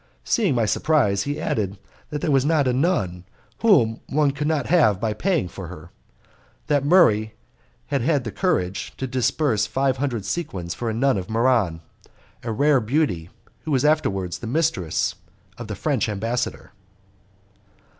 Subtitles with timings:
[0.23, 1.77] Seeing my surprise, he added
[2.09, 3.23] that there was not a nun
[3.59, 5.91] whom one could not have by paying for her:
[6.65, 7.35] that Murray
[7.85, 11.81] had the courage to disburse five hundred sequins for a nun of Muran
[12.41, 13.29] a rare beauty,
[13.61, 15.13] who was afterwards the mistress
[15.59, 16.71] of the French ambassador.